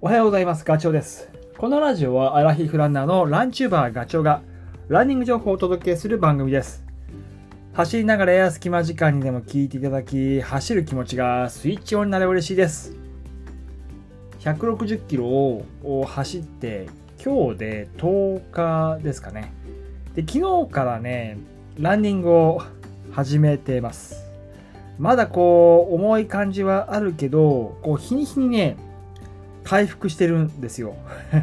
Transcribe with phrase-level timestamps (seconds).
[0.00, 0.64] おはようございます。
[0.64, 1.28] ガチョウです。
[1.56, 4.42] このラジオはアラヒフランナーのランチューバーガチョウが
[4.86, 6.84] ランニング情報をお届けする番組です。
[7.72, 12.96] 走りながらや隙間時間にでも聞いていただき、走る気持ちがスイッチオンになれば嬉しいです。
[14.38, 15.64] 160キロを
[16.06, 16.86] 走って
[17.20, 19.52] 今日で10日ですかね。
[20.14, 21.38] で、昨日からね、
[21.76, 22.62] ランニングを
[23.10, 24.30] 始めてます。
[24.96, 28.76] まだこう、重い感じはあるけど、こう、日に日にね、
[29.68, 30.96] 回復してるんですよ。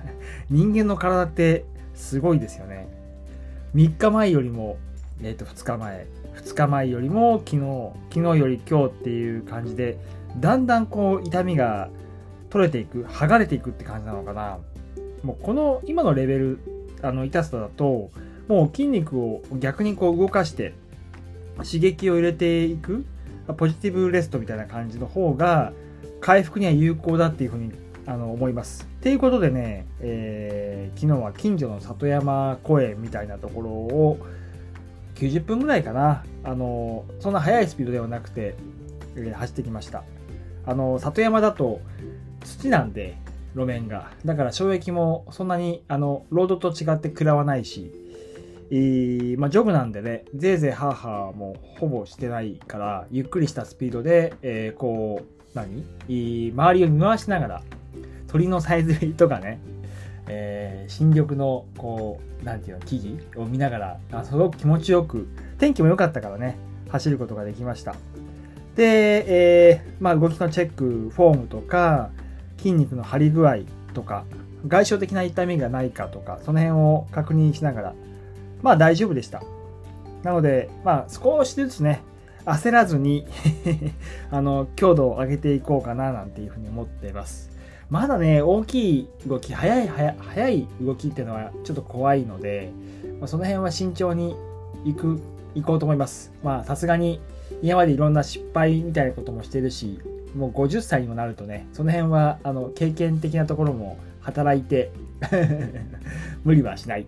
[0.50, 2.86] 人間の体ってすごいですよね。
[3.74, 4.76] 3日前よりも、
[5.22, 6.06] えっ、と、2日前。
[6.34, 9.96] 2日前よりも昨日、昨日より今日っていう感じで、
[10.38, 11.88] だんだんこう、痛みが
[12.50, 14.58] 取れていく、剥がれていくって感じなのかな。
[15.22, 16.58] もうこの今のレベル、
[17.00, 18.10] あの、痛さだと、
[18.48, 20.74] もう筋肉を逆にこう動かして、
[21.56, 23.06] 刺激を入れていく、
[23.56, 25.72] ポジティブレストみたいな感じの方が、
[26.20, 27.72] 回復には有効だっていうふうに
[28.06, 28.84] あの思います。
[28.84, 34.18] っていうことでね、えー昨日は近所の里山公園みたいなところを
[35.14, 38.54] 90分ぐらいかな、あのそんな速いスピードではなくて、
[39.16, 40.02] えー走ってきました。
[40.66, 41.80] あの里山だと
[42.44, 43.16] 土なんで
[43.54, 47.92] 路面がだから衝撃もそんなにあのロードと違って食らわないし、
[48.70, 55.84] えーまあ、ジョグなんでねぜいぜいハーハーもほぼしてないからゆっくりしたスピードで、えーこう何？
[56.08, 57.62] えー周りを見回しながら
[58.30, 59.60] 鳥のさえずりとかね、
[60.28, 65.28] えー新緑のこうなんていうの木々を見ながらあすごく気持ちよく
[65.58, 67.94] 天気も良かったからね走ることができました。
[68.74, 69.24] で、
[69.70, 72.10] えーまあ、動きのチェックフォームとか
[72.58, 73.58] 筋肉の張り具合
[73.94, 74.24] とか
[74.66, 77.94] 外傷的な痛みがないかとかその辺を確認しながら
[78.62, 79.42] まあ大丈夫でした。
[80.24, 82.02] なのでまあ少しずつね
[82.44, 83.26] 焦らずに
[84.30, 87.50] あの強度を上げていこうかななんていうふうに思っています
[87.90, 92.70] まだね大きい動き速い速い動きっていうのはちょっと怖いので、
[93.18, 94.36] まあ、その辺は慎重に
[94.84, 95.20] いく
[95.56, 96.32] いこうと思います。
[96.44, 97.20] まあさすがに
[97.62, 100.00] 今までいろんな失敗みたいなこともしてるし
[100.36, 104.92] もう50歳にもなるとねその辺はあの経験的なところも働いて
[106.44, 107.06] 無理はしない。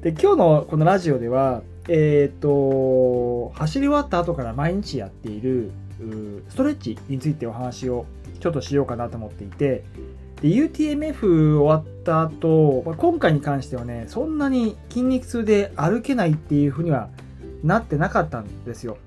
[0.00, 5.70] で今日のこのラジオではえっ、と走り終わった後から毎日やっている
[6.48, 8.06] ストレッチについてお話を
[8.40, 9.84] ちょっとしようかなと思っていて
[10.42, 17.08] で UTMF 終わった後、まあ今回に関してはねそんなに筋肉痛で歩けないっていうふうには
[17.62, 18.98] なってなかったんですよ。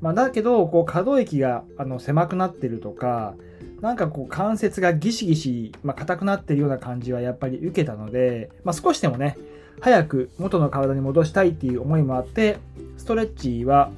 [0.00, 3.34] まあ、だけどこう可動域があの狭くなってるとか
[3.80, 9.38] なんかこう関節がギシギシ、まあ、硬くなってるような感じはやっぱり受けたので、まあ、少しでもね
[9.80, 12.58] 早く元の体に戻したいっていう思いもあって
[12.98, 13.92] ストレッチは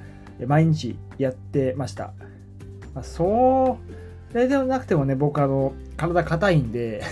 [0.47, 2.13] 毎日やってました、
[2.95, 4.06] まあ、そう
[4.37, 7.03] れではなくてもね僕あの体硬いんで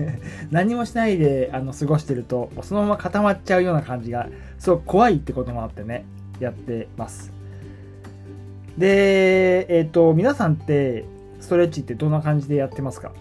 [0.50, 4.28] 何もしないであの過ごしてるとそのまま固まっちゃうような感じが
[4.58, 6.04] すごく怖いってこともあってね
[6.40, 7.32] やってます。
[8.76, 11.04] でえっ、と皆さんって
[11.40, 13.12] ストレッチってどんな感じでやってますか？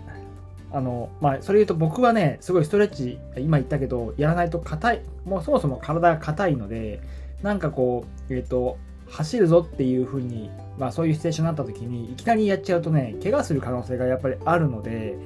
[0.72, 7.02] あのまあそれ言うと僕はねすごいストレッチ今言ったけどやらないと硬いもうそもそも体が硬いので
[7.44, 8.78] なんかこうえっ、と
[9.12, 10.50] 走るぞっていう風に
[10.80, 15.18] まあそういうシチュエーションになった時にいきなりやっちゃうとね怪我する可能性がやっぱりあるので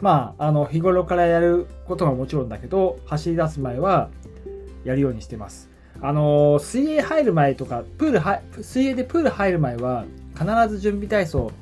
[0.00, 4.10] まああの日頃からやることはもちろんだけど走り出す前は
[4.84, 5.70] やるようにしてます。
[6.00, 10.04] あの水泳入る前とかプール水泳でプール入る前は
[10.36, 11.52] 必ず準備体操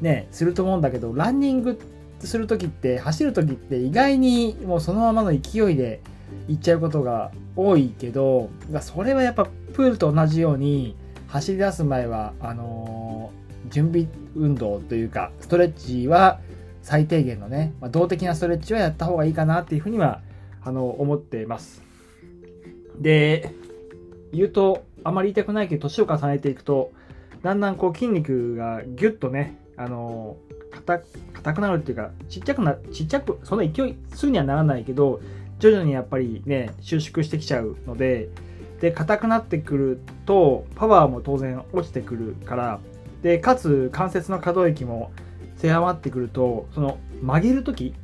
[0.00, 1.78] ねすると思うんだけどランニング
[2.20, 6.00] する時って走る時って意外にもうそのままの勢いで
[6.48, 10.96] 行っちゃうことが多いけどそれはやっぱプールと同じように
[11.28, 16.40] 走り出す前はあのー準備運動というかストレッチは
[16.82, 20.20] 最低限のね、まあ、動的なストレッチはやった方がいいかなっていうふうには
[20.62, 21.82] あの思ってます。
[22.98, 23.54] で
[24.32, 26.92] 言うとあまり言いたくないけど年を重ねていくと
[27.42, 30.36] だんだんこう筋肉がギュッとねあの
[30.70, 31.00] 硬
[31.34, 35.20] 硬くなるっていうかちっちゃくなちっちゃくそんな勢いすぐにはならないけど
[35.60, 38.28] 徐々にやっぱりね収縮してきちゃうので
[38.80, 42.80] で硬くなってくるとパワーも当然落ちてくるから
[43.22, 45.10] でかつ関節の可動域も
[45.56, 47.94] 狭まってくるとその曲げる時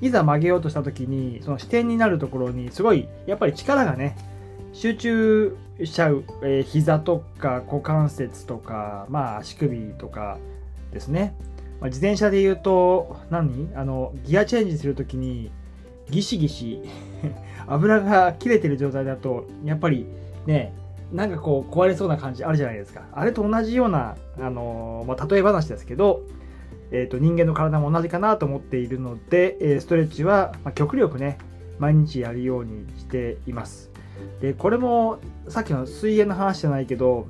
[0.00, 4.16] いざ曲げようとした時にその視点になるところにすごいやっぱり力がね
[4.72, 10.38] 集中しちゃう、えー膝とか股関節とか、まあ、足首とか
[10.92, 11.34] ですね、
[11.80, 13.70] まあ、自転車で言うと何？
[13.74, 15.50] あのギアチェンジするときに
[16.10, 16.80] ギシギシ
[17.66, 20.06] 油が切れてる状態だとやっぱり
[20.46, 20.74] ね
[21.12, 23.02] なんかこう壊れそうな感じあるじゃないですか。
[23.12, 26.22] あれと同じようなあの、まあ、例え話ですけど
[26.92, 31.38] えーと、人間の体も同じかなと思っているので、え、ストレッチは、ま、極力ね
[31.78, 33.90] 毎日やるようにしています。
[34.40, 35.18] でこれも
[35.48, 37.28] さっきの水泳の話じゃないけど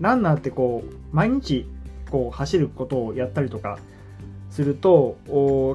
[0.00, 1.66] ランナーってこう毎日
[2.10, 3.78] こう走ることをやったりとか
[4.56, 5.18] すると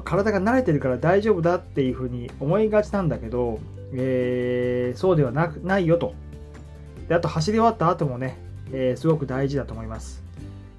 [0.04, 3.60] 体が慣れてるから大丈夫だっていうふうに思いがちなんだけど、
[3.94, 6.14] えー、そうではなくないよと
[7.06, 8.36] であと走り終わった後もね、
[8.72, 10.24] えー、すごく大事だと思います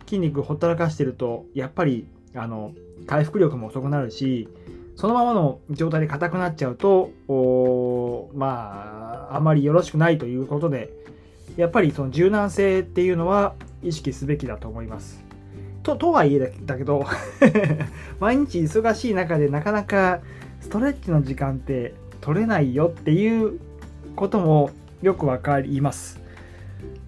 [0.06, 2.06] 筋肉ほったらかしてるとやっぱり
[2.36, 2.74] あの
[3.08, 4.50] 回復力も遅くなるし
[4.98, 7.12] そのままの状態で硬くなっちゃうと
[8.36, 10.92] まああまりよろしくないということで
[11.56, 15.24] やっぱりその柔軟性っていうのは意識すべきだと思います。
[15.84, 17.06] ととはいえだけど
[18.20, 20.22] 毎日忙しい中でなかなか
[20.62, 23.60] ストレッチの時間って取れないよっていう
[24.16, 24.72] ことも
[25.02, 26.22] よくわかります。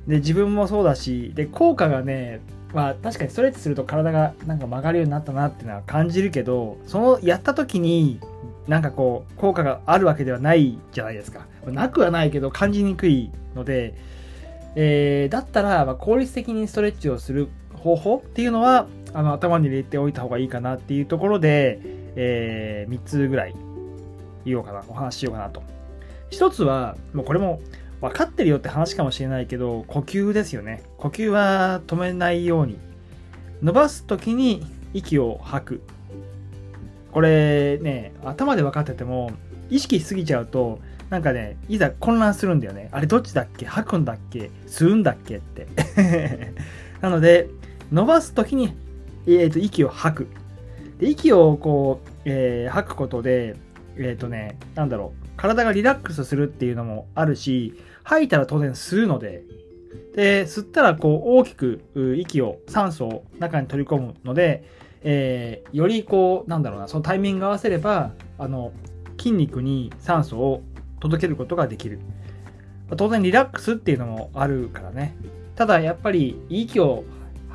[0.08, 2.42] で自分もそうだしで効果がね
[2.74, 8.20] まあ確かにストレッチすると体がなんか曲がるようになったなっていうのは感じるけどそのやった時に
[8.68, 13.96] なんかこう効果があるわけではないじゃないですかなくはないけど感じにくいので、
[14.76, 17.48] えー、だったらま効率的にストレッチをする
[17.86, 21.80] 方法っていうのはあの頭に入れておいた方がいいかなっていうところで、
[22.16, 23.56] えー、3つぐらい
[24.44, 25.62] 言おうかなお話ししようかなと
[26.32, 27.62] 1つはもうこれも
[28.02, 30.84] 分かってるよって話かもしれないけど、呼吸ですよね。
[30.98, 32.78] 呼吸は止めないように。
[33.64, 35.82] 伸ばす時に息を吐く。
[37.12, 39.32] これね、頭で分かってても、
[39.70, 40.80] 意識しすぎちゃうと、
[41.10, 42.90] なんかね、いざ混乱するんだよね。
[42.92, 43.66] あれどっちだっけ？
[43.66, 44.52] 吐くんだっけ？
[44.68, 45.66] 吸うんだっけって。
[47.02, 47.48] なので、
[47.92, 48.74] 伸ばす時に、
[49.28, 50.28] えー、と息を吐く。
[51.00, 53.56] で息をこう、えー、吐くことで、
[53.98, 59.44] えっ、ー、とね、なんだろう、体がリラックスするっていうのもあるし、吐いたら当然吸うので、
[60.16, 61.82] で、吸ったらこう大きく
[62.18, 64.64] 息を、酸素を中に取り込むので、
[65.04, 68.72] えー、よりこう、なんだろうな、そのタイミング合わせれば、あの、
[69.18, 70.62] 筋肉に酸素を
[71.00, 72.00] 届けることができる。
[72.98, 75.16] 当然リラックスっていうのもあるからね。
[75.56, 77.04] ただやっぱり息を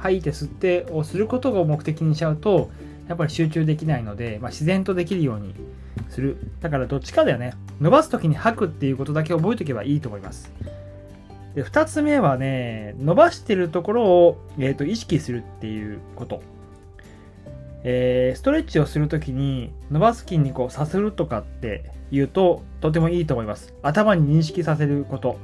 [0.01, 2.71] 吐いて吸ってをすることを目的にしちゃうと、
[3.09, 5.55] やっぱり集中できないので、まあ、自然とできるように
[6.09, 6.39] する。
[6.61, 7.55] だからどっちかだよね。
[7.81, 10.53] 伸ばす時に吐くっていうことだけ覚えておけばいいと思います。
[11.55, 16.43] で2つ目はね、伸ばしてるところを、えーと、意識するっていうこと。
[17.83, 23.75] えー、ストレッチをするときに伸ばす筋肉をさせるとかって言うととてもいいと思います。
[23.83, 25.39] 頭に認識させること。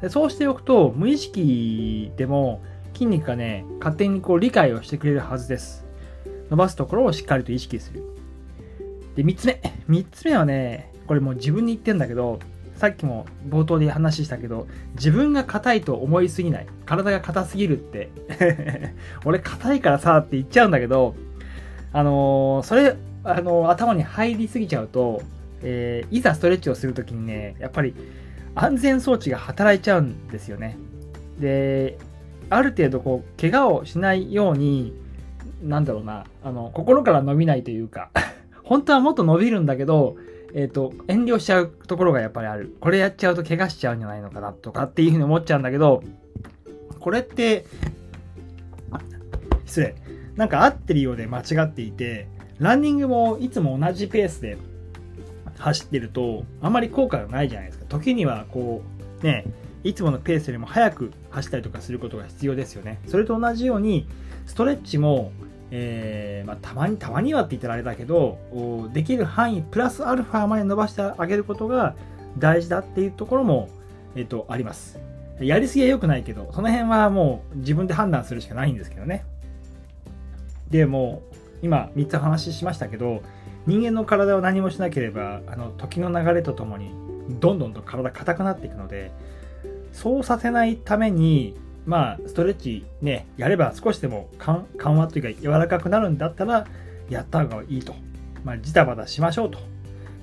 [0.00, 2.62] でそうしておくと無意識でも
[2.92, 5.84] 筋肉がね、勝手にこう理解をしてくれるはずです。
[6.50, 8.02] 伸ばすところをしっかりと意識する。
[9.16, 9.60] で、3つ目。
[9.88, 12.38] 3つ目はね、これもう自分に言ってんだけど、
[12.76, 16.66] さっきも冒頭で話したけど、自分が硬いと思いすぎない。
[16.86, 18.08] 体が硬すぎるって。
[19.24, 21.14] 俺硬いからさって言っちゃうんだけど、
[21.92, 25.22] あのー、それ、あのー、頭に入りすぎちゃうと、
[25.62, 27.94] えー、いざストレッチをするときにね、やっぱり
[28.54, 30.78] 安全装置が働いちゃうんですよね。
[31.38, 31.98] で、
[32.50, 34.92] ある程度こう、怪我をしないように、
[35.62, 38.10] なんだろうな、あの、心から伸びないというか
[38.64, 40.16] 本当はもっと伸びるんだけど、
[40.52, 42.74] えっ、ー、と、遠慮しちゃうところがやっぱりある。
[42.80, 46.02] これやっちゃうと怪我しちゃうんじゃないのかなとかっていうふうに思っちゃうんだけど、
[46.98, 47.64] これって、
[49.64, 49.94] 失礼。
[50.34, 52.26] なんか合ってるようで間違っていて、
[52.58, 54.58] ランニングもいつも同じペースで
[55.58, 57.84] 走ってると、あまり効果がないじゃないですか。
[57.88, 58.82] 時にはこ
[59.22, 59.44] う、ね、
[59.82, 63.00] いつものペースよりも速く走ったりとかすることが必要ですよね。
[63.06, 64.06] それと同じように、
[64.46, 65.32] ストレッチも
[65.70, 68.38] えー、まあ、たまに、たまにはって言ったらあれだけど、
[68.92, 71.94] できる範囲プラスアルファまで伸ばしてあげることが
[72.38, 73.68] 大事だっていうところも、
[74.16, 74.98] えっ、と、あります。
[75.40, 79.24] やりすぎは良くないけど、その辺はもう自分で判断するしかないんですけどね。
[80.70, 83.22] で、もう、今3つ話しましたけど、
[83.66, 86.90] 人間の体を何もしなければ、あの、時の流れとともに、
[87.40, 89.12] どんどんと体硬くなっていくので、
[89.92, 91.56] そうさせないために、
[91.86, 94.66] まあ、ストレッチね、やれば少しでも緩
[94.96, 96.66] 和というか柔らかくなるんだったら、
[97.08, 97.94] やった方がいいと。
[98.44, 99.58] まあ、ジタバタしましょうと。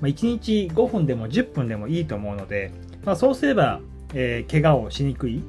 [0.00, 2.72] まあ、1日5分でも10分でもいいと思うので、
[3.04, 3.80] まあ、そうすれば、
[4.14, 5.42] えー、怪我をしにくい、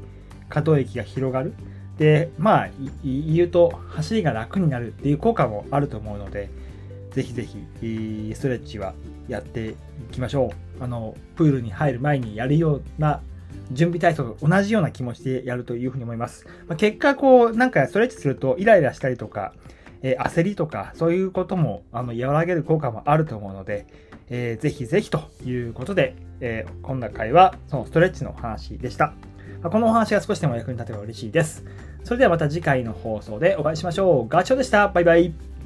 [0.50, 1.54] 可動域が広がる。
[1.98, 2.70] で、まあ、
[3.04, 6.50] 言うと、走りが楽になるっていう効果もあると思うので、
[7.12, 7.58] ぜひぜひ、
[8.36, 8.94] ストレッチは
[9.28, 9.76] やってい
[10.12, 10.84] きましょう。
[10.84, 13.22] あの、プールに入る前にやるような
[13.72, 16.46] 準備体操と同じような気持ちでやるというふうに思います。
[16.68, 19.54] まあ、結果、こう、なんかストレッチするとイライラしたりとか、
[20.02, 23.86] えー、焦りとか、そういうことも、あの、和らげる効果もあると思うので、
[24.30, 29.14] えー、ぜひぜひということで、えー、今回は、そのストレッチの話でした。
[29.62, 31.66] まあ、このお話が少しでも役に立てば嬉しいです。
[32.04, 34.28] それではまた次回の放送でお会いしましょう。
[34.28, 34.88] ガチョウでした。
[34.88, 35.59] バイバイ。